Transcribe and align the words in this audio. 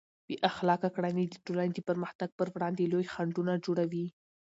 بې 0.27 0.35
اخلاقه 0.49 0.89
کړنې 0.95 1.25
د 1.27 1.35
ټولنې 1.45 1.73
د 1.75 1.79
پرمختګ 1.89 2.29
پر 2.39 2.47
وړاندې 2.53 2.89
لوی 2.93 3.05
خنډونه 3.13 3.53
جوړوي. 3.65 4.05